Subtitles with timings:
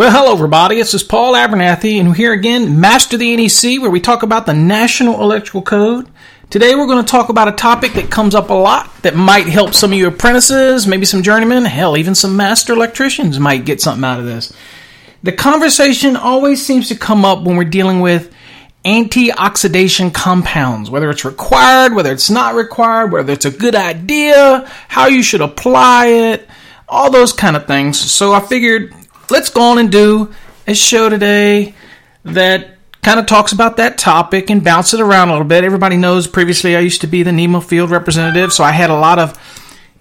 [0.00, 0.76] Well, hello, everybody.
[0.76, 4.46] This is Paul Abernathy, and we're here again, Master the NEC, where we talk about
[4.46, 6.08] the National Electrical Code.
[6.48, 9.46] Today, we're going to talk about a topic that comes up a lot that might
[9.46, 13.82] help some of your apprentices, maybe some journeymen, hell, even some master electricians might get
[13.82, 14.54] something out of this.
[15.22, 18.32] The conversation always seems to come up when we're dealing with
[18.86, 25.08] antioxidation compounds, whether it's required, whether it's not required, whether it's a good idea, how
[25.08, 26.48] you should apply it,
[26.88, 28.00] all those kind of things.
[28.00, 28.94] So I figured
[29.30, 30.32] let's go on and do
[30.66, 31.74] a show today
[32.24, 35.64] that kind of talks about that topic and bounce it around a little bit.
[35.64, 38.94] Everybody knows previously I used to be the NEMA field representative, so I had a
[38.94, 39.38] lot of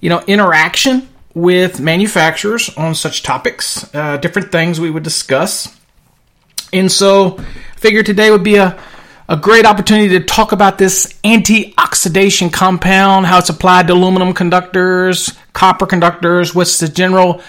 [0.01, 5.75] you know interaction with manufacturers on such topics, uh, different things we would discuss.
[6.73, 7.43] And so, I
[7.77, 8.79] figured today would be a,
[9.27, 15.33] a great opportunity to talk about this antioxidation compound, how it's applied to aluminum conductors,
[15.53, 17.41] copper conductors, what's the general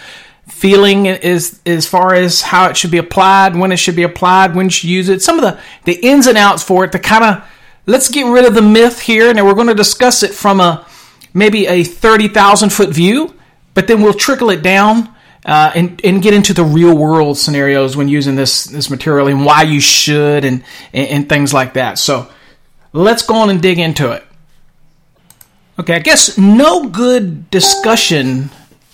[0.50, 4.54] feeling is as far as how it should be applied, when it should be applied,
[4.54, 6.98] when you should use it, some of the, the ins and outs for it to
[6.98, 7.44] kind of
[7.86, 10.86] let's get rid of the myth here, and we're going to discuss it from a
[11.32, 13.34] maybe a 30,000 foot view,
[13.74, 17.96] but then we'll trickle it down uh, and, and get into the real world scenarios
[17.96, 21.98] when using this, this material and why you should and, and, and things like that.
[21.98, 22.28] So
[22.92, 24.24] let's go on and dig into it.
[25.78, 28.50] Okay, I guess no good discussion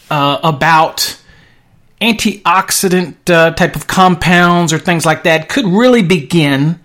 [0.09, 1.21] uh, about
[2.01, 6.79] antioxidant uh, type of compounds or things like that could really begin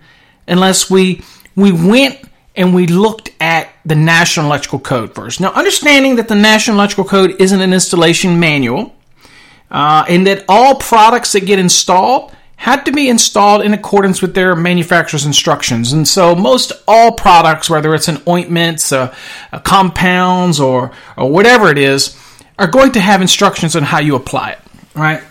[0.48, 1.22] unless we
[1.54, 2.18] we went
[2.54, 5.40] and we looked at the National Electrical Code first.
[5.40, 8.94] Now, understanding that the National Electrical Code isn't an installation manual,
[9.70, 14.34] uh, and that all products that get installed had to be installed in accordance with
[14.34, 15.92] their manufacturer's instructions.
[15.92, 19.14] And so, most all products, whether it's an ointments, uh,
[19.52, 22.16] uh, compounds, or or whatever it is,
[22.58, 24.61] are going to have instructions on how you apply it.
[24.94, 25.22] Right?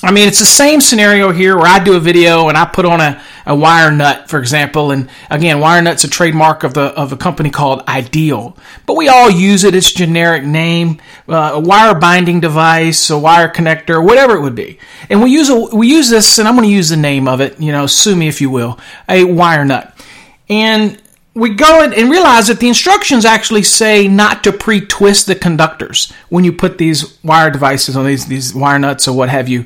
[0.00, 2.84] I mean, it's the same scenario here where I do a video and I put
[2.84, 4.92] on a, a wire nut, for example.
[4.92, 8.56] And again, wire nut's a trademark of the of a company called Ideal,
[8.86, 9.74] but we all use it.
[9.74, 14.78] It's generic name, uh, a wire binding device, a wire connector, whatever it would be.
[15.10, 17.40] And we use a, we use this, and I'm going to use the name of
[17.40, 17.60] it.
[17.60, 18.78] You know, sue me if you will.
[19.08, 19.98] A wire nut,
[20.48, 21.02] and
[21.38, 26.42] we go and realize that the instructions actually say not to pre-twist the conductors when
[26.42, 29.64] you put these wire devices on these these wire nuts or what have you,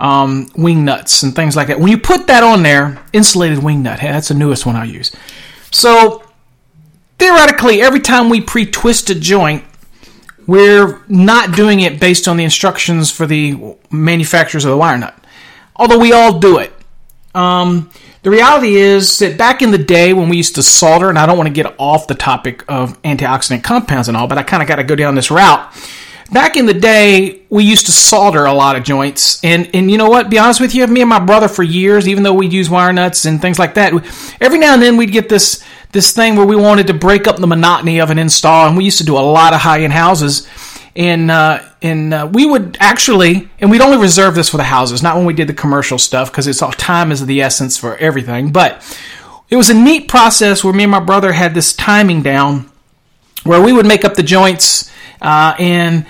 [0.00, 1.78] um, wing nuts and things like that.
[1.78, 4.00] When you put that on there, insulated wing nut.
[4.00, 5.12] Hey, that's the newest one I use.
[5.70, 6.24] So
[7.20, 9.64] theoretically, every time we pre-twist a joint,
[10.48, 15.16] we're not doing it based on the instructions for the manufacturers of the wire nut.
[15.76, 16.72] Although we all do it.
[17.32, 17.90] Um,
[18.22, 21.26] the reality is that back in the day when we used to solder, and I
[21.26, 24.62] don't want to get off the topic of antioxidant compounds and all, but I kind
[24.62, 25.72] of got to go down this route.
[26.30, 29.98] Back in the day, we used to solder a lot of joints, and and you
[29.98, 30.30] know what?
[30.30, 32.92] Be honest with you, me and my brother for years, even though we'd use wire
[32.92, 33.92] nuts and things like that,
[34.40, 37.36] every now and then we'd get this this thing where we wanted to break up
[37.36, 39.92] the monotony of an install, and we used to do a lot of high end
[39.92, 40.46] houses
[40.94, 45.02] and uh, and uh, we would actually, and we'd only reserve this for the houses,
[45.02, 47.96] not when we did the commercial stuff, because it's all time is the essence for
[47.96, 48.52] everything.
[48.52, 48.82] But
[49.48, 52.70] it was a neat process where me and my brother had this timing down,
[53.44, 56.06] where we would make up the joints, uh, and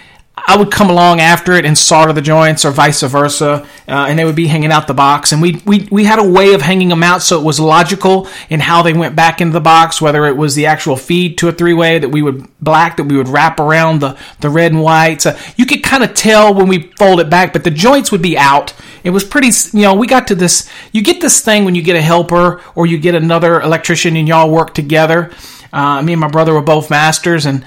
[0.46, 4.18] I would come along after it and solder the joints, or vice versa, uh, and
[4.18, 5.32] they would be hanging out the box.
[5.32, 8.28] And we, we we had a way of hanging them out so it was logical
[8.50, 11.48] in how they went back into the box, whether it was the actual feed to
[11.48, 14.72] a three way that we would black that we would wrap around the the red
[14.72, 15.22] and white.
[15.22, 18.22] So you could kind of tell when we fold it back, but the joints would
[18.22, 18.74] be out.
[19.04, 19.94] It was pretty, you know.
[19.94, 20.68] We got to this.
[20.92, 24.28] You get this thing when you get a helper or you get another electrician and
[24.28, 25.32] y'all work together.
[25.72, 27.64] Uh, me and my brother were both masters, and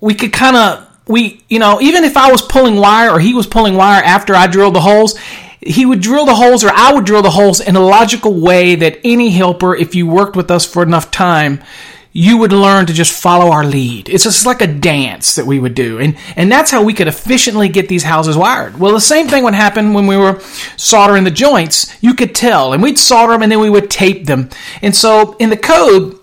[0.00, 3.34] we could kind of we, you know, even if I was pulling wire or he
[3.34, 5.16] was pulling wire after I drilled the holes,
[5.60, 8.74] he would drill the holes or I would drill the holes in a logical way
[8.76, 11.62] that any helper, if you worked with us for enough time,
[12.12, 14.08] you would learn to just follow our lead.
[14.08, 15.98] It's just like a dance that we would do.
[15.98, 18.80] And, and that's how we could efficiently get these houses wired.
[18.80, 20.40] Well, the same thing would happen when we were
[20.78, 21.94] soldering the joints.
[22.02, 22.72] You could tell.
[22.72, 24.48] And we'd solder them and then we would tape them.
[24.80, 26.15] And so in the code,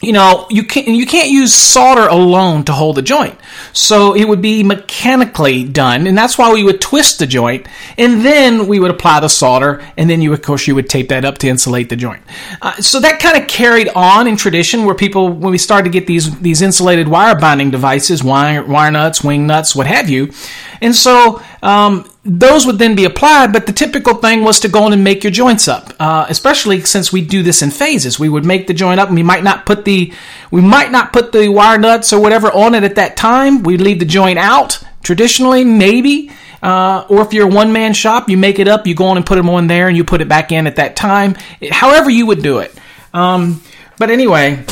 [0.00, 3.38] you know, you can't you can't use solder alone to hold the joint.
[3.74, 7.66] So it would be mechanically done, and that's why we would twist the joint,
[7.98, 11.10] and then we would apply the solder, and then you of course you would tape
[11.10, 12.22] that up to insulate the joint.
[12.62, 15.90] Uh, so that kind of carried on in tradition, where people when we started to
[15.90, 20.32] get these these insulated wire binding devices, wire wire nuts, wing nuts, what have you,
[20.80, 24.86] and so um, those would then be applied, but the typical thing was to go
[24.86, 28.18] in and make your joints up, uh, especially since we do this in phases.
[28.18, 30.12] We would make the joint up, and we might not put the
[30.50, 33.62] we might not put the wire nuts or whatever on it at that time.
[33.62, 36.30] We'd leave the joint out traditionally, maybe.
[36.62, 39.16] Uh, or if you're a one man shop, you make it up, you go on
[39.16, 41.34] and put them on there, and you put it back in at that time.
[41.70, 42.74] However, you would do it.
[43.14, 43.62] Um,
[43.98, 44.64] but anyway,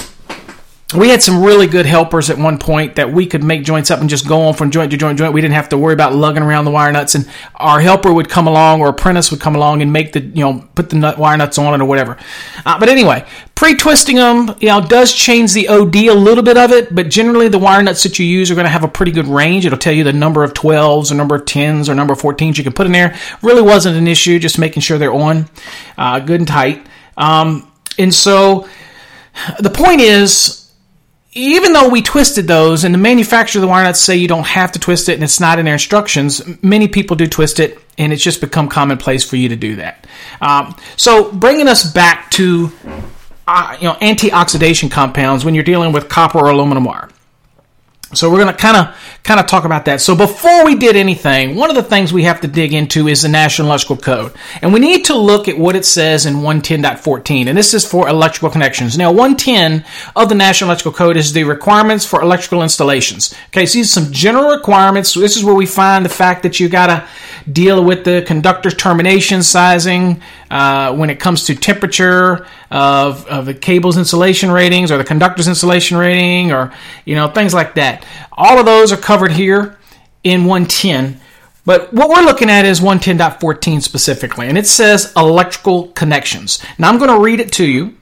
[0.96, 4.00] we had some really good helpers at one point that we could make joints up
[4.00, 5.34] and just go on from joint to joint joint.
[5.34, 8.30] We didn't have to worry about lugging around the wire nuts, and our helper would
[8.30, 11.18] come along or apprentice would come along and make the you know put the nut,
[11.18, 12.16] wire nuts on it or whatever.
[12.64, 16.72] Uh, but anyway, pre-twisting them you know does change the OD a little bit of
[16.72, 19.12] it, but generally the wire nuts that you use are going to have a pretty
[19.12, 19.66] good range.
[19.66, 22.56] It'll tell you the number of 12s or number of 10s or number of 14s
[22.56, 23.14] you can put in there.
[23.42, 25.50] Really wasn't an issue, just making sure they're on
[25.98, 26.86] uh, good and tight.
[27.18, 28.66] Um, and so
[29.58, 30.57] the point is
[31.38, 34.46] even though we twisted those and the manufacturer of the wire nuts say you don't
[34.46, 37.78] have to twist it and it's not in their instructions, many people do twist it
[37.96, 40.06] and it's just become commonplace for you to do that.
[40.40, 42.72] Um, so bringing us back to
[43.46, 47.08] uh, you know antioxidation compounds when you're dealing with copper or aluminum wire.
[48.14, 50.00] So we're going to kind of kind of talk about that.
[50.00, 53.20] So before we did anything, one of the things we have to dig into is
[53.20, 54.32] the National Electrical Code.
[54.62, 57.48] And we need to look at what it says in 110.14.
[57.48, 58.96] And this is for electrical connections.
[58.96, 59.84] Now 110
[60.16, 63.34] of the National Electrical Code is the requirements for electrical installations.
[63.48, 65.10] Okay, so these are some general requirements.
[65.10, 67.06] So this is where we find the fact that you got to
[67.52, 73.54] deal with the conductor's termination sizing uh, when it comes to temperature of, of the
[73.54, 76.72] cable's insulation ratings or the conductor's insulation rating or
[77.04, 78.04] you know things like that.
[78.32, 79.78] All of those are covered here
[80.24, 81.20] in 110.
[81.64, 86.64] But what we're looking at is 110.14 specifically, and it says electrical connections.
[86.78, 87.94] Now I'm going to read it to you,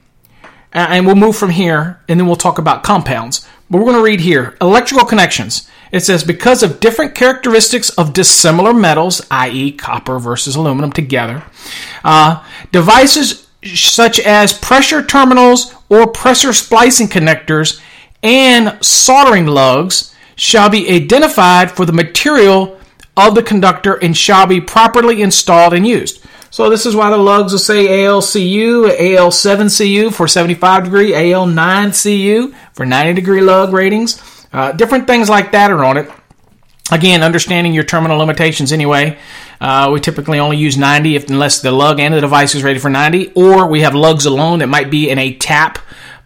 [0.71, 3.45] and we'll move from here, and then we'll talk about compounds.
[3.69, 5.69] But we're going to read here electrical connections.
[5.91, 11.43] It says because of different characteristics of dissimilar metals, i.e., copper versus aluminum together,
[12.03, 17.81] uh, devices such as pressure terminals or pressure splicing connectors
[18.23, 22.79] and soldering lugs shall be identified for the material
[23.15, 26.23] of the conductor and shall be properly installed and used.
[26.49, 32.85] So this is why the lugs will say ALCU, AL7CU for 75 degree, AL9CU for
[32.85, 34.21] 90 degree lug ratings.
[34.57, 36.09] Uh, different things like that are on it.
[36.91, 39.19] Again, understanding your terminal limitations anyway.
[39.61, 42.81] Uh, we typically only use 90 if unless the lug and the device is rated
[42.81, 45.77] for 90, or we have lugs alone that might be in a tap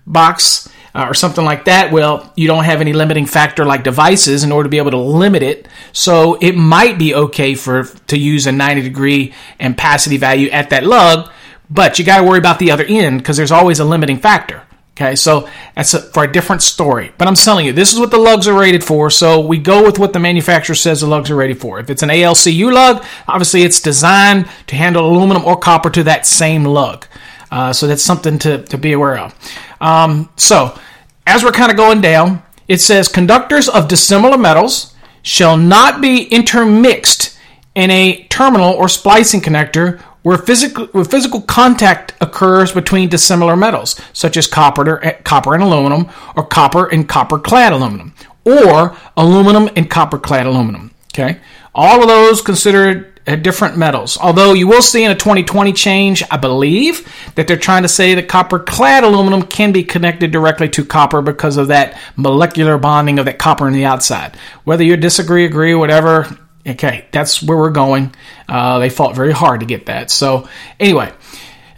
[0.08, 1.92] box uh, or something like that.
[1.92, 4.98] Well, you don't have any limiting factor like devices in order to be able to
[4.98, 5.68] limit it.
[5.92, 10.86] So it might be okay for to use a 90 degree ampacity value at that
[10.86, 11.30] lug,
[11.70, 14.64] but you got to worry about the other end because there's always a limiting factor.
[14.98, 17.14] Okay, so that's a, for a different story.
[17.18, 19.10] But I'm telling you, this is what the lugs are rated for.
[19.10, 21.80] So we go with what the manufacturer says the lugs are rated for.
[21.80, 26.28] If it's an ALCU lug, obviously it's designed to handle aluminum or copper to that
[26.28, 27.08] same lug.
[27.50, 29.36] Uh, so that's something to, to be aware of.
[29.80, 30.78] Um, so
[31.26, 36.24] as we're kind of going down, it says conductors of dissimilar metals shall not be
[36.24, 37.38] intermixed
[37.76, 44.00] in a terminal or splicing connector where physical, where physical contact occurs between dissimilar metals,
[44.14, 48.14] such as copper, copper and aluminum, or copper and copper clad aluminum,
[48.46, 50.92] or aluminum and copper clad aluminum.
[51.14, 51.40] Okay,
[51.76, 54.18] all of those considered uh, different metals.
[54.18, 58.16] Although you will see in a 2020 change, I believe, that they're trying to say
[58.16, 63.20] that copper clad aluminum can be connected directly to copper because of that molecular bonding
[63.20, 64.36] of that copper on the outside.
[64.64, 66.36] Whether you disagree, agree, whatever,
[66.68, 68.14] Okay, that's where we're going.
[68.48, 70.12] Uh, they fought very hard to get that.
[70.12, 70.48] So,
[70.80, 71.12] anyway,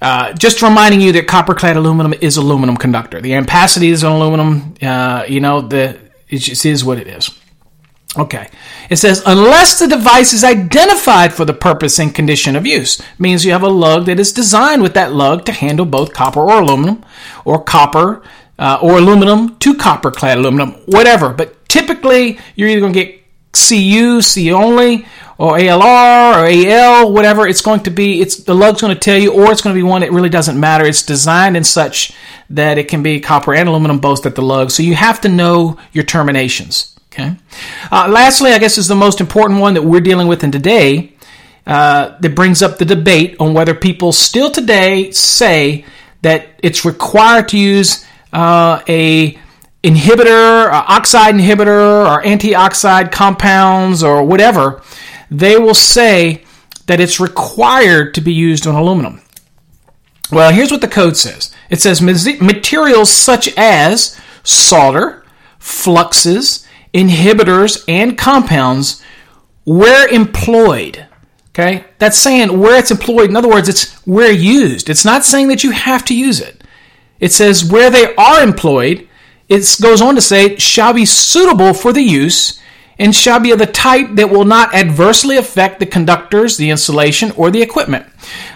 [0.02, 3.22] uh, just reminding you that copper clad aluminum is aluminum conductor.
[3.22, 4.76] The ampacity is an aluminum.
[4.82, 5.98] Uh, you know, the
[6.28, 7.30] it just is what it is.
[8.18, 8.50] Okay.
[8.90, 13.44] It says, unless the device is identified for the purpose and condition of use, means
[13.44, 16.62] you have a lug that is designed with that lug to handle both copper or
[16.62, 17.04] aluminum,
[17.44, 18.22] or copper
[18.60, 21.30] uh, or aluminum to copper clad aluminum, whatever.
[21.30, 23.23] But typically, you're either going to get
[23.54, 25.06] CU, C only,
[25.38, 28.22] or ALR or AL, whatever it's going to be.
[28.22, 30.30] It's the lug's going to tell you, or it's going to be one that really
[30.30, 30.86] doesn't matter.
[30.86, 32.14] It's designed in such
[32.50, 34.72] that it can be copper and aluminum both at the lug.
[34.72, 36.96] So you have to know your terminations.
[37.12, 37.36] Okay.
[37.92, 41.14] Uh, lastly, I guess is the most important one that we're dealing with in today.
[41.66, 45.86] Uh, that brings up the debate on whether people still today say
[46.22, 49.40] that it's required to use uh, a
[49.84, 54.82] inhibitor, uh, oxide inhibitor, or antioxide compounds, or whatever,
[55.30, 56.44] they will say
[56.88, 59.22] that it's required to be used on aluminum.
[60.32, 65.26] Well, here's what the code says it says materials such as solder,
[65.60, 69.02] fluxes, inhibitors, and compounds
[69.66, 71.08] where employed.
[71.50, 73.30] Okay, that's saying where it's employed.
[73.30, 74.90] In other words, it's where used.
[74.90, 76.64] It's not saying that you have to use it.
[77.20, 79.08] It says where they are employed.
[79.54, 82.60] It goes on to say shall be suitable for the use
[82.98, 87.32] and shall be of the type that will not adversely affect the conductors, the insulation,
[87.32, 88.08] or the equipment.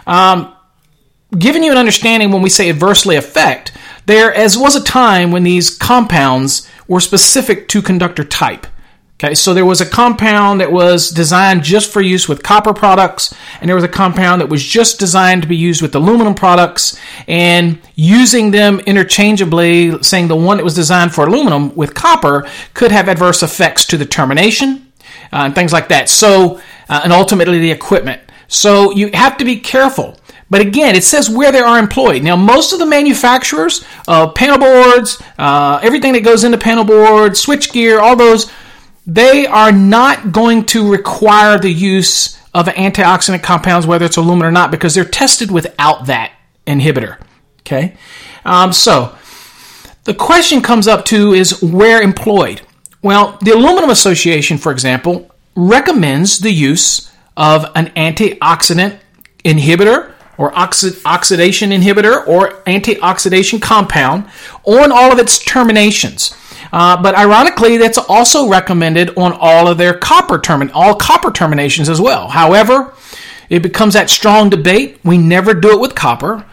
[0.07, 0.55] Um,
[1.37, 3.73] giving you an understanding when we say adversely affect,
[4.07, 8.65] there as was a time when these compounds were specific to conductor type.
[9.19, 13.33] Okay, so there was a compound that was designed just for use with copper products,
[13.59, 16.99] and there was a compound that was just designed to be used with aluminum products,
[17.27, 22.91] and using them interchangeably, saying the one that was designed for aluminum with copper could
[22.91, 24.91] have adverse effects to the termination
[25.33, 26.09] uh, and things like that.
[26.09, 28.21] So, uh, and ultimately the equipment.
[28.47, 30.19] So you have to be careful.
[30.51, 32.21] But again, it says where they are employed.
[32.21, 37.43] Now, most of the manufacturers of panel boards, uh, everything that goes into panel boards,
[37.43, 38.49] switchgear, all those
[39.07, 44.51] they are not going to require the use of antioxidant compounds, whether it's aluminum or
[44.51, 46.33] not, because they're tested without that
[46.67, 47.17] inhibitor.
[47.61, 47.95] Okay,
[48.45, 49.15] um, so
[50.03, 52.61] the question comes up to is where employed.
[53.01, 58.99] Well, the Aluminum Association, for example, recommends the use of an antioxidant
[59.43, 64.25] inhibitor or oxid- oxidation inhibitor or antioxidation compound
[64.63, 66.33] on all of its terminations.
[66.71, 71.89] Uh, but ironically, that's also recommended on all of their copper termin all copper terminations
[71.89, 72.27] as well.
[72.27, 72.93] However,
[73.49, 74.99] it becomes that strong debate.
[75.03, 76.45] We never do it with copper.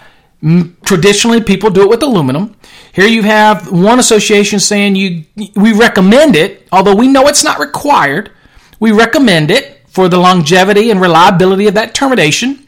[0.85, 2.55] Traditionally, people do it with aluminum.
[2.93, 5.25] Here you have one association saying you
[5.57, 8.31] we recommend it, although we know it's not required.
[8.79, 12.64] We recommend it for the longevity and reliability of that termination.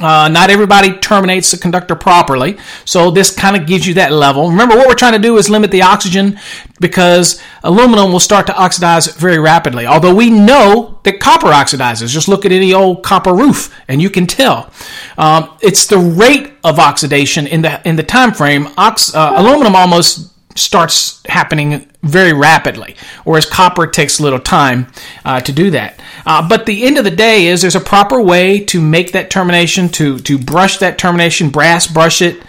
[0.00, 4.50] Uh, not everybody terminates the conductor properly, so this kind of gives you that level.
[4.50, 6.40] Remember, what we're trying to do is limit the oxygen
[6.80, 9.86] because aluminum will start to oxidize very rapidly.
[9.86, 14.10] Although we know that copper oxidizes, just look at any old copper roof and you
[14.10, 14.68] can tell.
[15.16, 18.68] Um, it's the rate of oxidation in the in the time frame.
[18.76, 24.86] Ox, uh, aluminum almost starts happening very rapidly, whereas copper takes a little time
[25.24, 26.00] uh, to do that.
[26.26, 29.30] Uh, but the end of the day is there's a proper way to make that
[29.30, 32.42] termination, to to brush that termination, brass brush it,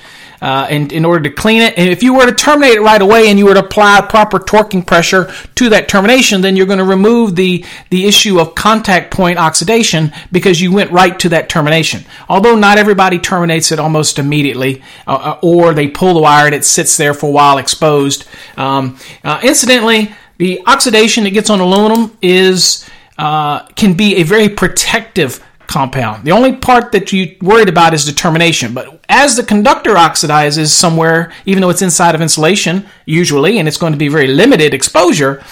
[0.46, 1.74] uh, in, in order to clean it.
[1.76, 4.38] And if you were to terminate it right away and you were to apply proper
[4.38, 9.12] torquing pressure to that termination, then you're going to remove the, the issue of contact
[9.12, 12.06] point oxidation because you went right to that termination.
[12.30, 16.54] Although not everybody terminates it almost immediately, uh, uh or they pull the wire and
[16.54, 18.28] it sits there for a while exposed.
[18.56, 22.88] Um, uh, incidentally, the oxidation that gets on aluminum is
[23.18, 26.24] uh, can be a very protective compound.
[26.24, 28.74] The only part that you worried about is determination.
[28.74, 33.78] But as the conductor oxidizes somewhere, even though it's inside of insulation, usually, and it's
[33.78, 35.44] going to be very limited exposure,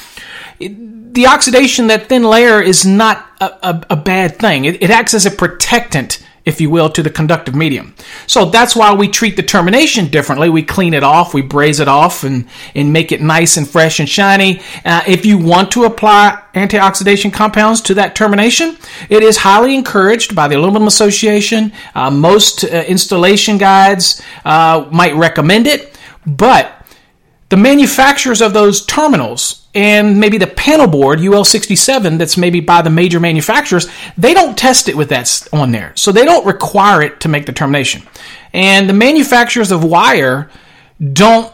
[0.60, 4.65] the oxidation, that thin layer, is not a, a, a bad thing.
[4.65, 7.96] It, it acts as a protectant if you will, to the conductive medium.
[8.28, 10.50] So that's why we treat the termination differently.
[10.50, 14.00] We clean it off, we braise it off, and, and make it nice and fresh
[14.00, 14.62] and shiny.
[14.84, 18.78] Uh, if you want to apply antioxidation compounds to that termination,
[19.10, 21.72] it is highly encouraged by the Aluminum Association.
[21.96, 26.83] Uh, most uh, installation guides uh, might recommend it, but
[27.50, 32.90] the manufacturers of those terminals and maybe the panel board UL67 that's maybe by the
[32.90, 35.94] major manufacturers, they don't test it with that on there.
[35.96, 38.04] So they don't require it to make the termination.
[38.54, 40.50] And the manufacturers of wire
[41.02, 41.54] don't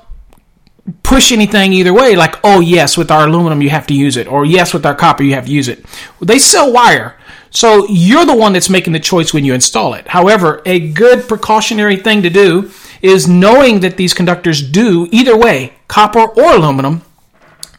[1.04, 4.28] push anything either way like oh yes with our aluminum you have to use it
[4.28, 5.86] or yes with our copper you have to use it.
[6.22, 7.16] They sell wire.
[7.52, 10.08] So you're the one that's making the choice when you install it.
[10.08, 15.74] However, a good precautionary thing to do is knowing that these conductors do either way,
[15.90, 17.02] copper or aluminum,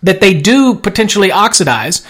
[0.03, 2.05] that they do potentially oxidize.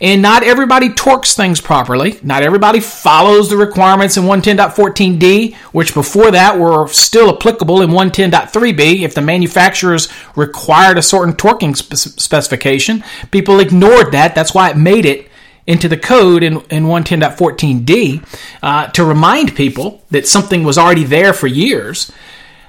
[0.00, 2.18] And not everybody torques things properly.
[2.22, 9.02] Not everybody follows the requirements in 110.14d, which before that were still applicable in 110.3b.
[9.02, 14.34] If the manufacturers required a certain torquing spe- specification, people ignored that.
[14.34, 15.30] That's why it made it
[15.66, 18.26] into the code in, in 110.14d
[18.62, 22.12] uh, to remind people that something was already there for years.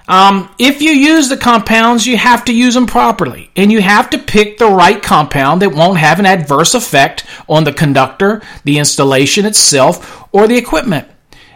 [0.08, 3.50] Um, if you use the compounds, you have to use them properly.
[3.56, 7.64] And you have to pick the right compound that won't have an adverse effect on
[7.64, 11.08] the conductor, the installation itself, or the equipment.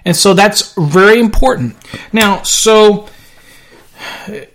[0.06, 1.76] And so that's very important.
[2.12, 3.08] Now, so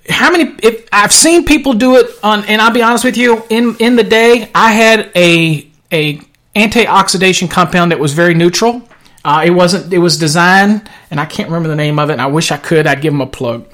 [0.08, 0.54] how many?
[0.62, 3.96] If I've seen people do it on, and I'll be honest with you, in in
[3.96, 6.20] the day, I had a a
[6.56, 8.88] antioxidation compound that was very neutral.
[9.24, 9.92] Uh, it wasn't.
[9.92, 12.14] It was designed, and I can't remember the name of it.
[12.14, 12.86] And I wish I could.
[12.86, 13.66] I'd give them a plug,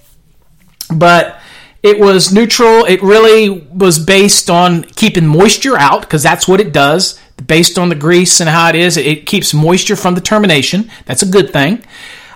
[0.92, 1.40] but
[1.82, 2.85] it was neutral.
[2.85, 7.18] It really was based on keeping moisture out because that's what it does.
[7.47, 10.90] Based on the grease and how it is, it keeps moisture from the termination.
[11.06, 11.82] That's a good thing.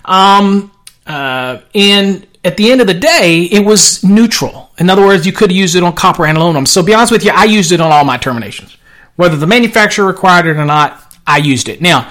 [0.07, 0.73] Um,
[1.07, 4.71] uh, and at the end of the day, it was neutral.
[4.79, 6.65] In other words, you could use it on copper and aluminum.
[6.65, 8.77] So, be honest with you, I used it on all my terminations.
[9.17, 11.81] Whether the manufacturer required it or not, I used it.
[11.81, 12.11] Now,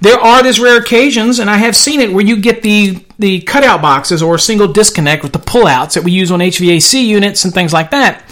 [0.00, 3.40] there are these rare occasions, and I have seen it, where you get the, the
[3.40, 7.54] cutout boxes or single disconnect with the pullouts that we use on HVAC units and
[7.54, 8.22] things like that.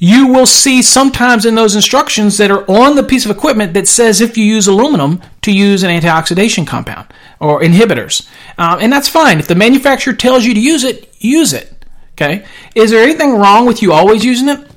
[0.00, 3.88] You will see sometimes in those instructions that are on the piece of equipment that
[3.88, 8.28] says if you use aluminum to use an antioxidation compound or inhibitors.
[8.58, 9.40] Um, and that's fine.
[9.40, 11.84] If the manufacturer tells you to use it, use it.
[12.12, 12.44] Okay.
[12.76, 14.70] Is there anything wrong with you always using it?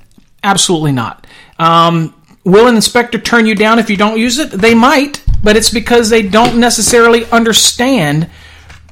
[0.44, 1.28] Absolutely not.
[1.60, 4.52] Um, will an inspector turn you down if you don't use it?
[4.52, 8.30] They might, but it's because they don't necessarily understand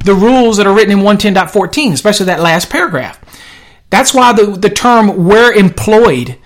[0.03, 3.19] the rules that are written in 110.14, especially that last paragraph.
[3.89, 6.37] That's why the, the term where employed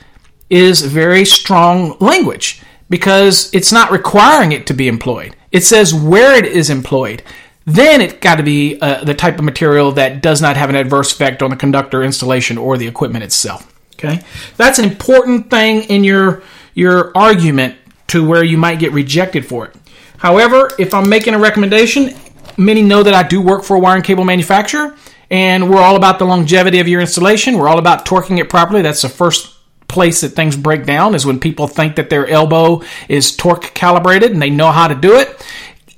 [0.50, 5.36] is very strong language because it's not requiring it to be employed.
[5.52, 7.24] It says where it is employed.
[7.66, 10.76] Then it got to be uh, the type of material that does not have an
[10.76, 13.70] adverse effect on the conductor installation or the equipment itself.
[13.94, 14.22] Okay,
[14.58, 16.44] that's an important thing in your
[16.74, 19.76] your argument to where you might get rejected for it.
[20.24, 22.16] However, if I'm making a recommendation,
[22.56, 24.96] many know that I do work for a wire and cable manufacturer,
[25.30, 27.58] and we're all about the longevity of your installation.
[27.58, 28.82] We're all about torquing it properly.
[28.82, 29.54] That's the first
[29.90, 34.32] place that things break down is when people think that their elbow is torque calibrated
[34.32, 35.46] and they know how to do it.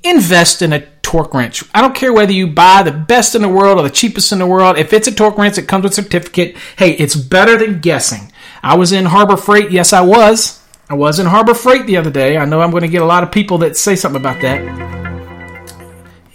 [0.02, 1.62] Invest in a torque wrench.
[1.72, 4.40] I don't care whether you buy the best in the world or the cheapest in
[4.40, 4.76] the world.
[4.76, 6.56] If it's a torque wrench, it comes with a certificate.
[6.76, 8.32] Hey, it's better than guessing.
[8.60, 9.70] I was in Harbor Freight.
[9.70, 10.60] Yes, I was.
[10.88, 12.36] I was in Harbor Freight the other day.
[12.36, 15.05] I know I'm going to get a lot of people that say something about that.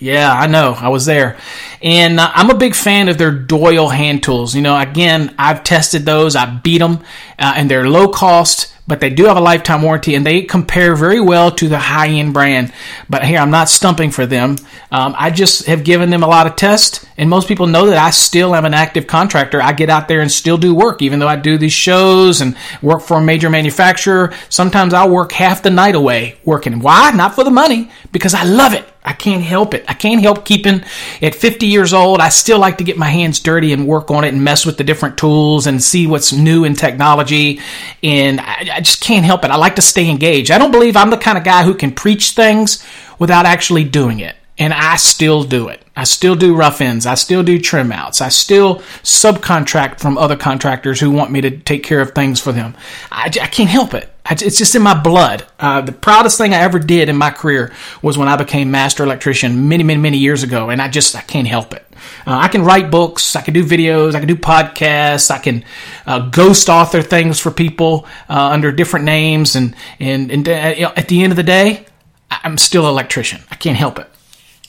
[0.01, 0.73] Yeah, I know.
[0.73, 1.37] I was there.
[1.79, 4.55] And uh, I'm a big fan of their Doyle hand tools.
[4.55, 7.03] You know, again, I've tested those, I beat them,
[7.37, 10.95] uh, and they're low cost, but they do have a lifetime warranty and they compare
[10.95, 12.73] very well to the high end brand.
[13.11, 14.55] But here, I'm not stumping for them.
[14.89, 17.99] Um, I just have given them a lot of tests, and most people know that
[17.99, 19.61] I still am an active contractor.
[19.61, 22.57] I get out there and still do work, even though I do these shows and
[22.81, 24.33] work for a major manufacturer.
[24.49, 26.79] Sometimes I'll work half the night away working.
[26.79, 27.11] Why?
[27.11, 28.90] Not for the money, because I love it.
[29.03, 29.83] I can't help it.
[29.87, 30.83] I can't help keeping
[31.21, 32.19] at 50 years old.
[32.19, 34.77] I still like to get my hands dirty and work on it and mess with
[34.77, 37.59] the different tools and see what's new in technology.
[38.03, 39.51] And I, I just can't help it.
[39.51, 40.51] I like to stay engaged.
[40.51, 42.85] I don't believe I'm the kind of guy who can preach things
[43.17, 44.35] without actually doing it.
[44.57, 45.81] And I still do it.
[45.95, 47.07] I still do rough ends.
[47.07, 48.21] I still do trim outs.
[48.21, 52.51] I still subcontract from other contractors who want me to take care of things for
[52.51, 52.75] them.
[53.11, 54.09] I, I can't help it.
[54.29, 55.45] It's just in my blood.
[55.59, 59.03] Uh, the proudest thing I ever did in my career was when I became master
[59.03, 61.85] electrician many, many, many years ago, and I just I can't help it.
[62.25, 65.65] Uh, I can write books, I can do videos, I can do podcasts, I can
[66.05, 70.51] uh, ghost author things for people uh, under different names, and and and uh,
[70.95, 71.85] at the end of the day,
[72.29, 73.41] I'm still an electrician.
[73.49, 74.07] I can't help it.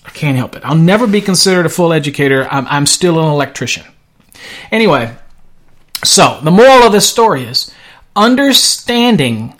[0.05, 0.65] I can't help it.
[0.65, 2.49] I'll never be considered a full educator.
[2.51, 3.85] I'm, I'm still an electrician.
[4.73, 5.15] Anyway,
[6.03, 7.73] so the moral of this story is
[8.17, 9.59] understanding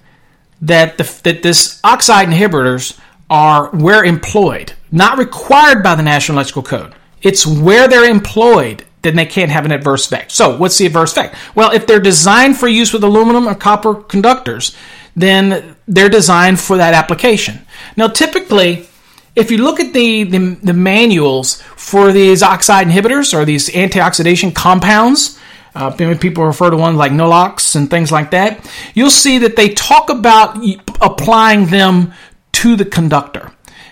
[0.61, 6.63] that the, that this oxide inhibitors are where employed, not required by the National Electrical
[6.63, 6.95] Code.
[7.23, 10.31] It's where they're employed then they can't have an adverse effect.
[10.31, 11.35] So, what's the adverse effect?
[11.55, 14.77] Well, if they're designed for use with aluminum or copper conductors,
[15.15, 17.67] then they're designed for that application.
[17.97, 18.87] Now, typically,
[19.35, 24.55] if you look at the, the, the manuals for these oxide inhibitors or these antioxidation
[24.55, 25.39] compounds,
[25.75, 29.71] uh, people refer to ones like Noalox and things like that, you'll see that they
[29.71, 30.59] talk about
[31.01, 32.13] applying them
[32.53, 33.51] to the conductor.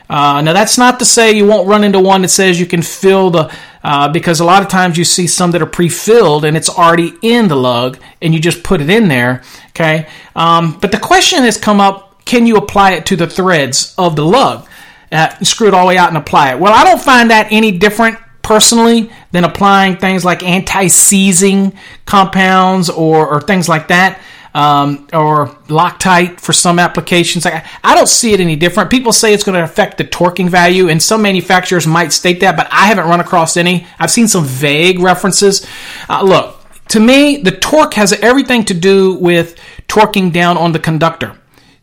[0.09, 2.83] Uh, now, that's not to say you won't run into one that says you can
[2.83, 6.45] fill the, uh, because a lot of times you see some that are pre filled
[6.45, 9.43] and it's already in the lug and you just put it in there.
[9.69, 10.09] Okay.
[10.35, 14.15] Um, but the question has come up can you apply it to the threads of
[14.15, 14.67] the lug?
[15.11, 16.61] Uh, screw it all the way out and apply it.
[16.61, 18.19] Well, I don't find that any different
[18.51, 21.73] personally than applying things like anti-seizing
[22.05, 24.21] compounds or, or things like that.
[24.53, 27.47] Um, or Loctite for some applications.
[27.47, 28.91] I, I don't see it any different.
[28.91, 32.57] People say it's going to affect the torquing value, and some manufacturers might state that,
[32.57, 33.87] but I haven't run across any.
[34.01, 35.65] I've seen some vague references.
[36.09, 40.81] Uh, look, to me, the torque has everything to do with torquing down on the
[40.81, 41.39] conductor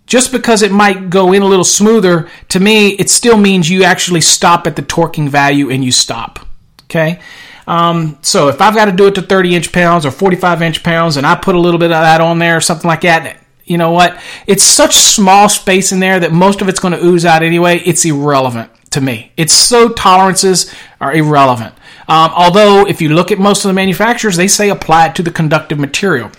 [0.05, 3.83] just because it might go in a little smoother, to me, it still means you
[3.83, 6.46] actually stop at the torquing value and you stop.
[6.89, 7.19] Okay?
[7.67, 10.83] Um, so if I've got to do it to 30 inch pounds or 45 inch
[10.83, 13.41] pounds and I put a little bit of that on there or something like that,
[13.65, 14.19] you know what?
[14.47, 17.79] It's such small space in there that most of it's going to ooze out anyway.
[17.79, 19.33] It's irrelevant to me.
[19.35, 21.75] It's so tolerances are irrelevant.
[22.07, 25.23] Um, although if you look at most of the manufacturers, they say apply it to
[25.23, 26.31] the conductive material.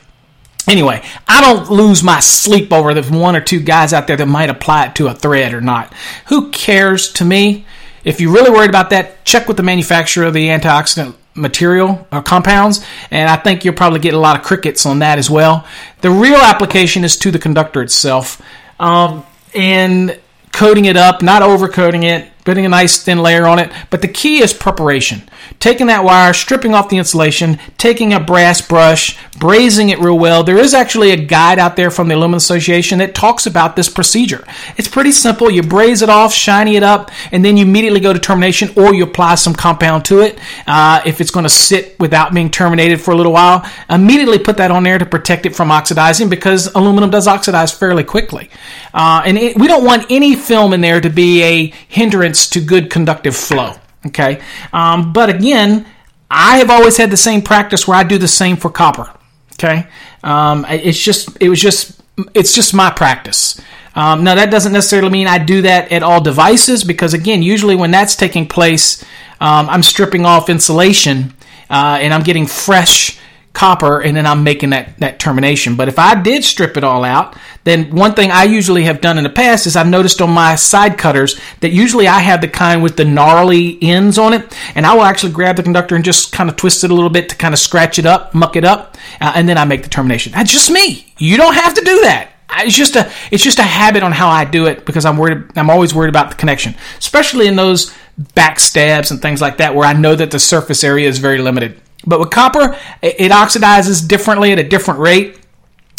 [0.66, 4.26] Anyway, I don't lose my sleep over the one or two guys out there that
[4.26, 5.92] might apply it to a thread or not.
[6.26, 7.66] Who cares to me?
[8.04, 12.22] If you're really worried about that, check with the manufacturer of the antioxidant material or
[12.22, 15.66] compounds, and I think you'll probably get a lot of crickets on that as well.
[16.00, 18.42] The real application is to the conductor itself,
[18.80, 20.18] um, and
[20.52, 23.70] coating it up, not overcoating it, putting a nice thin layer on it.
[23.90, 25.20] But the key is preparation.
[25.60, 30.42] Taking that wire, stripping off the insulation, taking a brass brush, brazing it real well.
[30.42, 33.90] There is actually a guide out there from the Aluminum Association that talks about this
[33.90, 34.46] procedure.
[34.78, 35.50] It's pretty simple.
[35.50, 38.94] You braze it off, shiny it up, and then you immediately go to termination or
[38.94, 40.38] you apply some compound to it.
[40.66, 44.56] Uh, if it's going to sit without being terminated for a little while, immediately put
[44.56, 48.48] that on there to protect it from oxidizing because aluminum does oxidize fairly quickly.
[48.94, 52.60] Uh, and it, we don't want any film in there to be a hindrance to
[52.60, 53.74] good conductive flow.
[54.06, 54.40] Okay.
[54.72, 55.86] Um, but again,
[56.30, 59.10] I have always had the same practice where I do the same for copper.
[59.54, 59.88] Okay.
[60.22, 62.00] Um, it's just, it was just,
[62.34, 63.60] it's just my practice.
[63.94, 67.74] Um, now that doesn't necessarily mean I do that at all devices because again, usually
[67.74, 69.02] when that's taking place,
[69.40, 71.34] um, I'm stripping off insulation
[71.70, 73.18] uh, and I'm getting fresh
[73.52, 75.76] copper and then I'm making that, that termination.
[75.76, 79.18] But if I did strip it all out, then one thing I usually have done
[79.18, 82.48] in the past is I've noticed on my side cutters that usually I have the
[82.48, 86.04] kind with the gnarly ends on it, and I will actually grab the conductor and
[86.04, 88.56] just kind of twist it a little bit to kind of scratch it up, muck
[88.56, 90.32] it up, uh, and then I make the termination.
[90.32, 91.12] That's just me.
[91.18, 92.30] You don't have to do that.
[92.60, 95.50] It's just a it's just a habit on how I do it because I'm worried
[95.56, 97.94] I'm always worried about the connection, especially in those
[98.34, 101.38] back stabs and things like that where I know that the surface area is very
[101.38, 101.80] limited.
[102.08, 105.38] But with copper, it oxidizes differently at a different rate.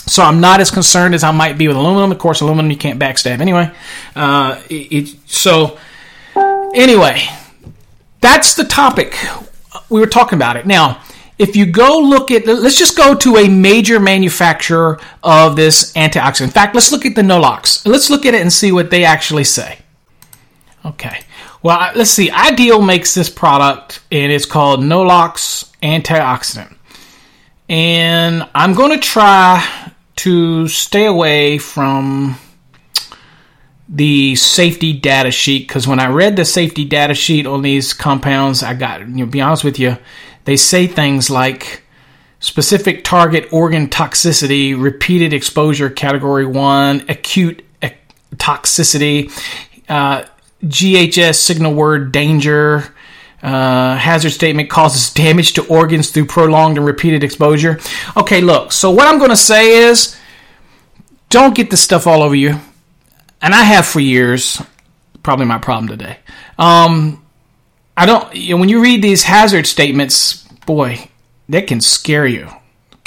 [0.08, 2.12] So I'm not as concerned as I might be with aluminum.
[2.12, 3.72] Of course, aluminum you can't backstab anyway.
[4.16, 5.78] Uh, it, it, so
[6.74, 7.22] anyway,
[8.20, 9.16] that's the topic.
[9.90, 10.66] We were talking about it.
[10.66, 11.02] Now,
[11.38, 16.46] if you go look at, let's just go to a major manufacturer of this antioxidant.
[16.46, 17.86] In fact, let's look at the Noalox.
[17.88, 19.78] Let's look at it and see what they actually say.
[20.84, 21.22] Okay.
[21.62, 22.32] Well, let's see.
[22.32, 26.76] Ideal makes this product, and it's called Noalox Antioxidant.
[27.68, 32.38] And I'm going to try to stay away from
[33.88, 38.62] the safety data sheet because when I read the safety data sheet on these compounds,
[38.62, 39.98] I got, you know, be honest with you,
[40.46, 41.84] they say things like
[42.40, 47.64] specific target organ toxicity, repeated exposure category one, acute
[48.36, 49.32] toxicity.
[49.88, 50.26] Uh,
[50.64, 52.94] GHS signal word danger.
[53.42, 57.80] Uh, hazard statement causes damage to organs through prolonged and repeated exposure.
[58.18, 60.18] Okay, look, so what I'm going to say is
[61.30, 62.60] don't get this stuff all over you.
[63.42, 64.62] And I have for years.
[65.24, 66.18] Probably my problem today.
[66.58, 67.24] Um,
[67.96, 71.10] I don't, you know, when you read these hazard statements, boy,
[71.48, 72.50] that can scare you.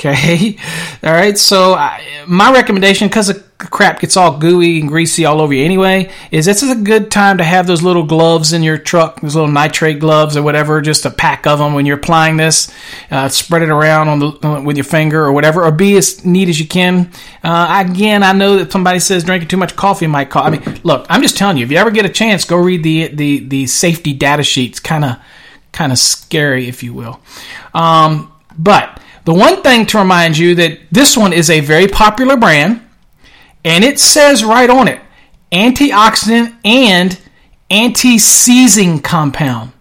[0.05, 0.57] Okay.
[1.05, 1.39] All right.
[1.39, 5.65] So I, my recommendation, because the crap gets all gooey and greasy all over you
[5.65, 9.21] anyway, is this is a good time to have those little gloves in your truck,
[9.21, 12.75] those little nitrate gloves or whatever, just a pack of them when you're applying this.
[13.13, 16.49] Uh, spread it around on the with your finger or whatever, or be as neat
[16.49, 17.09] as you can.
[17.45, 20.47] Uh, again, I know that somebody says drinking too much coffee might cause.
[20.47, 22.83] I mean, look, I'm just telling you, if you ever get a chance, go read
[22.83, 24.81] the the the safety data sheets.
[24.81, 25.19] Kind of
[25.71, 27.21] kind of scary, if you will.
[27.73, 28.92] Um, but
[29.25, 32.81] the one thing to remind you that this one is a very popular brand,
[33.65, 35.01] and it says right on it
[35.53, 37.21] antioxidant and
[37.71, 39.73] anti seizing compound.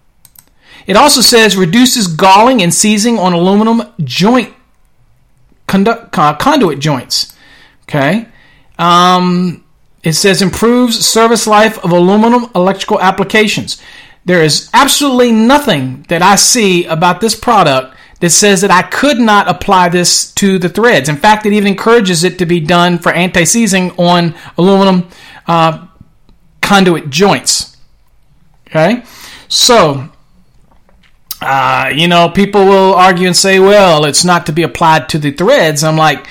[0.86, 4.54] It also says reduces galling and seizing on aluminum joint
[5.68, 7.36] conduct, conduit joints.
[7.84, 8.28] Okay.
[8.78, 9.64] Um,
[10.04, 13.82] it says improves service life of aluminum electrical applications.
[14.26, 19.20] There is absolutely nothing that I see about this product that says that I could
[19.20, 21.10] not apply this to the threads.
[21.10, 25.10] In fact, it even encourages it to be done for anti-seizing on aluminum
[25.48, 25.88] uh,
[26.62, 27.76] conduit joints.
[28.68, 29.04] Okay,
[29.50, 30.10] so
[31.42, 35.18] uh, you know people will argue and say, well, it's not to be applied to
[35.18, 35.84] the threads.
[35.84, 36.26] I'm like,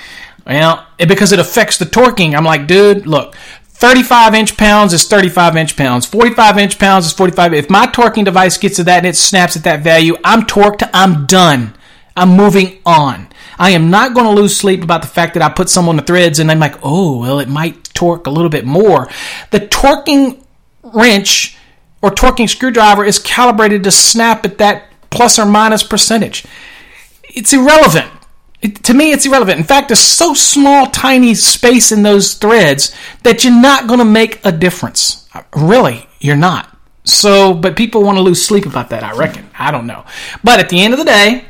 [0.46, 2.34] well, because it affects the torquing.
[2.34, 3.34] I'm like, dude, look.
[3.80, 6.04] 35 inch pounds is 35 inch pounds.
[6.04, 7.54] 45 inch pounds is 45.
[7.54, 10.88] If my torquing device gets to that and it snaps at that value, I'm torqued,
[10.92, 11.74] I'm done.
[12.16, 13.28] I'm moving on.
[13.58, 15.96] I am not going to lose sleep about the fact that I put some on
[15.96, 19.08] the threads and I'm like, oh, well, it might torque a little bit more.
[19.50, 20.42] The torquing
[20.82, 21.56] wrench
[22.02, 26.44] or torquing screwdriver is calibrated to snap at that plus or minus percentage.
[27.24, 28.10] It's irrelevant.
[28.62, 29.58] It, to me, it's irrelevant.
[29.58, 34.04] In fact, there's so small, tiny space in those threads that you're not going to
[34.04, 35.28] make a difference.
[35.54, 36.76] Really, you're not.
[37.04, 39.48] So, but people want to lose sleep about that, I reckon.
[39.58, 40.04] I don't know.
[40.44, 41.46] But at the end of the day,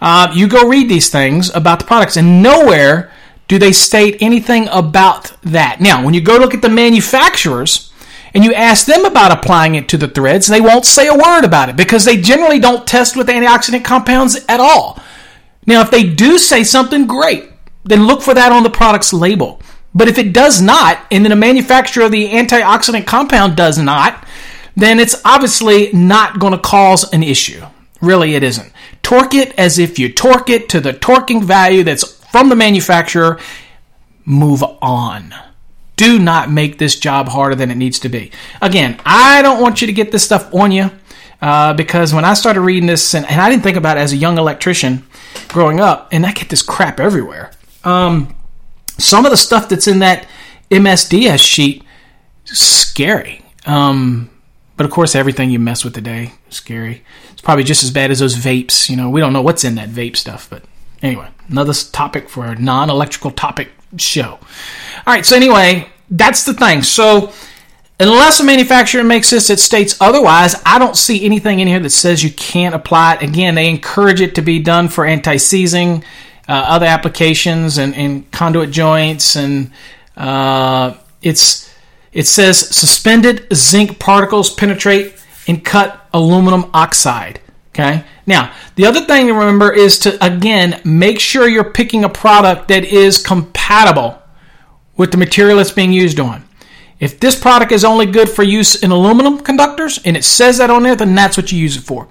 [0.00, 3.12] uh, you go read these things about the products, and nowhere
[3.48, 5.80] do they state anything about that.
[5.80, 7.92] Now, when you go look at the manufacturers
[8.32, 11.44] and you ask them about applying it to the threads, they won't say a word
[11.44, 15.02] about it because they generally don't test with antioxidant compounds at all.
[15.66, 17.50] Now, if they do say something, great.
[17.84, 19.60] Then look for that on the product's label.
[19.94, 24.24] But if it does not, and then the manufacturer of the antioxidant compound does not,
[24.76, 27.64] then it's obviously not going to cause an issue.
[28.00, 28.72] Really, it isn't.
[29.10, 33.40] Torque it as if you torque it to the torquing value that's from the manufacturer.
[34.24, 35.34] Move on.
[35.96, 38.30] Do not make this job harder than it needs to be.
[38.62, 40.92] Again, I don't want you to get this stuff on you
[41.42, 44.12] uh, because when I started reading this, and, and, I didn't think about it as
[44.12, 45.04] a young electrician
[45.48, 47.50] growing up, and I get this crap everywhere.
[47.82, 48.36] Um,
[48.96, 50.28] some of the stuff that's in that
[50.70, 51.82] MSDS sheet,
[52.44, 53.44] scary.
[53.66, 54.30] Um,
[54.76, 57.04] but of course, everything you mess with today scary.
[57.40, 58.90] It's probably just as bad as those vapes.
[58.90, 60.50] You know, we don't know what's in that vape stuff.
[60.50, 60.62] But
[61.00, 64.32] anyway, another topic for a non electrical topic show.
[64.32, 64.40] All
[65.06, 66.82] right, so anyway, that's the thing.
[66.82, 67.32] So
[67.98, 70.54] unless a manufacturer makes this, it states otherwise.
[70.66, 73.22] I don't see anything in here that says you can't apply it.
[73.22, 76.04] Again, they encourage it to be done for anti seizing,
[76.46, 79.70] uh, other applications, and, and, conduit joints, and
[80.14, 81.74] uh, it's
[82.12, 85.14] it says suspended zinc particles penetrate
[85.48, 87.40] and cut aluminum oxide.
[87.68, 88.04] Okay.
[88.26, 92.68] Now, the other thing to remember is to, again, make sure you're picking a product
[92.68, 94.20] that is compatible
[94.96, 96.44] with the material it's being used on.
[96.98, 100.68] If this product is only good for use in aluminum conductors and it says that
[100.68, 102.06] on there, then that's what you use it for.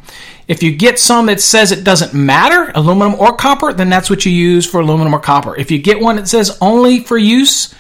[0.48, 4.26] If you get some that says it doesn't matter, aluminum or copper, then that's what
[4.26, 5.56] you use for aluminum or copper.
[5.56, 7.76] If you get one that says only for use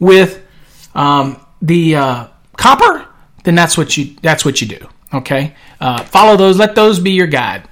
[0.00, 0.42] with
[0.94, 3.06] um, the uh, copper,
[3.42, 4.88] then that's what you that's what you do.
[5.14, 6.58] Okay, uh, follow those.
[6.58, 7.62] Let those be your guide.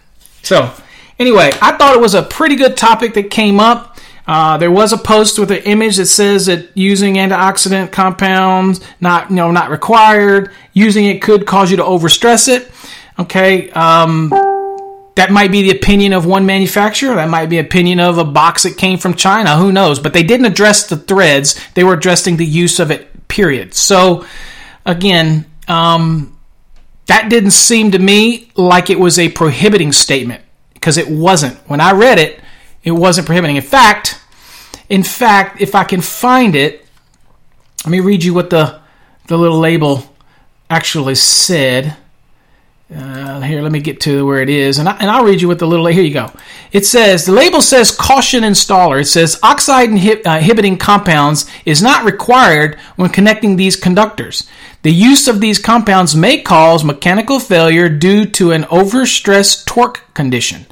[0.42, 0.72] So,
[1.18, 3.98] anyway, I thought it was a pretty good topic that came up.
[4.26, 9.30] Uh, there was a post with an image that says that using antioxidant compounds not
[9.30, 10.52] you know not required.
[10.72, 12.70] Using it could cause you to overstress it.
[13.18, 13.70] Okay.
[13.70, 14.30] Um,
[15.14, 17.14] that might be the opinion of one manufacturer.
[17.16, 19.56] That might be opinion of a box that came from China.
[19.56, 19.98] Who knows?
[19.98, 21.60] But they didn't address the threads.
[21.74, 23.74] They were addressing the use of it period.
[23.74, 24.24] So,
[24.86, 26.38] again, um,
[27.06, 30.42] that didn't seem to me like it was a prohibiting statement
[30.74, 31.56] because it wasn't.
[31.68, 32.40] When I read it,
[32.84, 33.56] it wasn't prohibiting.
[33.56, 34.20] In fact,
[34.88, 36.86] in fact, if I can find it,
[37.84, 38.80] let me read you what the
[39.26, 40.04] the little label
[40.68, 41.96] actually said.
[42.94, 45.48] Uh, here, let me get to where it is, and, I, and I'll read you
[45.48, 45.86] what the little.
[45.86, 46.30] Here you go.
[46.72, 49.00] It says the label says caution installer.
[49.00, 54.46] It says oxide uh, inhibiting compounds is not required when connecting these conductors.
[54.82, 60.66] The use of these compounds may cause mechanical failure due to an overstressed torque condition.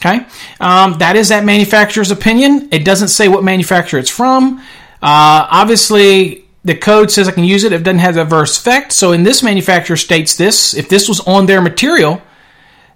[0.00, 0.26] Okay,
[0.60, 2.68] um, that is that manufacturer's opinion.
[2.70, 4.58] It doesn't say what manufacturer it's from.
[5.02, 8.92] Uh, obviously, the code says I can use it if it doesn't have adverse effect.
[8.92, 10.74] So in this manufacturer states this.
[10.74, 12.20] If this was on their material,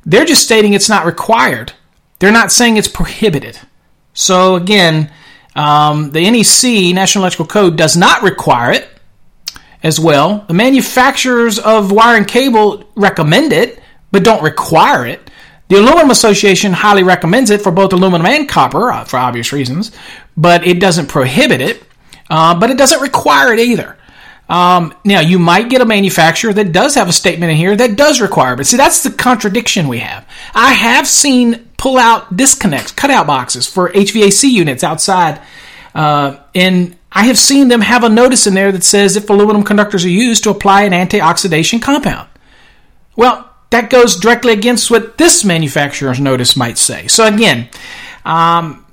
[0.05, 1.73] they're just stating it's not required.
[2.19, 3.59] They're not saying it's prohibited.
[4.13, 5.11] So again,
[5.57, 8.91] um, the NEC National Electrical Code does not require it
[9.83, 10.45] as well.
[10.49, 13.81] The manufacturers of wire and cable recommend it,
[14.11, 15.31] but don't require it.
[15.69, 19.93] The Aluminum Association highly recommends it for both aluminum and copper uh, for obvious reasons,
[20.37, 21.83] but it doesn't prohibit it
[22.33, 23.95] uh, but it doesn't require it either.
[24.49, 27.95] Um, now, you might get a manufacturer that does have a statement in here that
[27.95, 30.27] does require, it, but see, that's the contradiction we have.
[30.55, 35.43] I have seen pull out disconnects, cutout boxes for HVAC units outside,
[35.95, 39.63] uh, and I have seen them have a notice in there that says if aluminum
[39.63, 42.31] conductors are used to apply an anti-oxidation compound.
[43.15, 47.09] Well, that goes directly against what this manufacturer's notice might say.
[47.09, 47.69] So again,
[48.25, 48.87] um,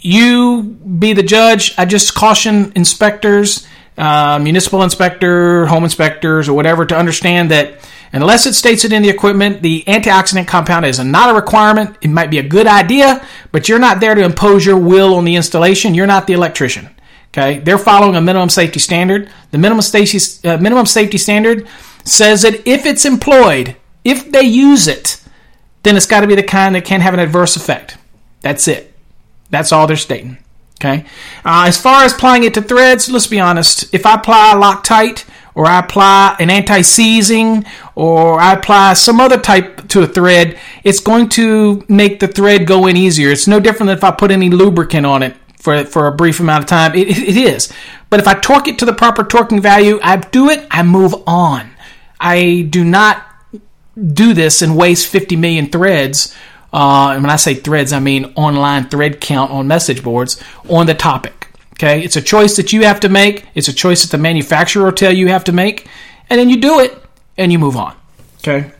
[0.00, 1.74] you be the judge.
[1.76, 7.80] I just caution inspectors, uh, municipal inspector, home inspectors, or whatever to understand that
[8.12, 11.96] unless it states it in the equipment, the antioxidant compound is not a requirement.
[12.00, 15.24] It might be a good idea, but you're not there to impose your will on
[15.24, 15.94] the installation.
[15.94, 16.88] You're not the electrician.
[17.32, 19.30] Okay, they're following a minimum safety standard.
[19.50, 21.68] The minimum safety uh, minimum safety standard
[22.04, 25.22] says that if it's employed, if they use it,
[25.82, 27.98] then it's got to be the kind that can have an adverse effect.
[28.40, 28.94] That's it.
[29.50, 30.38] That's all they're stating.
[30.80, 31.04] Okay.
[31.44, 33.92] Uh, as far as applying it to threads, let's be honest.
[33.92, 35.24] If I apply Loctite
[35.58, 37.64] or I apply an anti-seizing,
[37.96, 42.64] or I apply some other type to a thread, it's going to make the thread
[42.64, 43.30] go in easier.
[43.30, 46.38] It's no different than if I put any lubricant on it for, for a brief
[46.38, 46.94] amount of time.
[46.94, 47.72] It, it is.
[48.08, 51.12] But if I torque it to the proper torquing value, I do it, I move
[51.26, 51.70] on.
[52.20, 53.24] I do not
[53.96, 56.34] do this and waste 50 million threads.
[56.72, 60.86] Uh, and when I say threads, I mean online thread count on message boards on
[60.86, 61.48] the topic.
[61.74, 63.46] Okay, it's a choice that you have to make.
[63.54, 65.88] It's a choice that the manufacturer will tell you have to make,
[66.28, 66.92] and then you do it
[67.36, 67.94] and you move on.
[68.38, 68.72] Okay,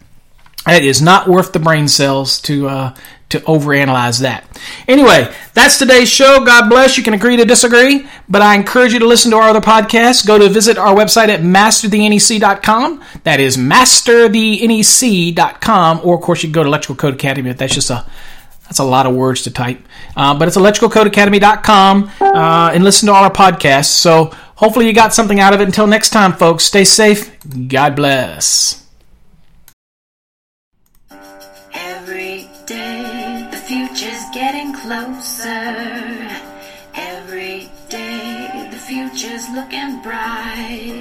[0.66, 2.94] it is not worth the brain cells to uh,
[3.30, 4.44] to overanalyze that.
[4.86, 6.44] Anyway, that's today's show.
[6.44, 6.96] God bless.
[6.96, 10.24] You can agree to disagree, but I encourage you to listen to our other podcasts.
[10.26, 13.04] Go to visit our website at masterthenec.com.
[13.24, 16.00] That is masterthenec.com.
[16.04, 17.52] Or, of course, you can go to Electrical Code Academy.
[17.52, 18.06] That's just a
[18.64, 19.80] that's a lot of words to type.
[20.14, 23.86] Uh, but it's electricalcodeacademy.com uh, and listen to all our podcasts.
[23.86, 25.64] So hopefully you got something out of it.
[25.64, 27.34] Until next time, folks, stay safe.
[27.68, 28.87] God bless.
[39.58, 40.97] Looking bright.